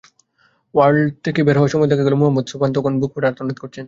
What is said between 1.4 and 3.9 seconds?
বের হওয়ার সময়ও দেখা গেল মোহাম্মদ সোবহান তখনো বুকফাটা আর্তনাদ করছেন।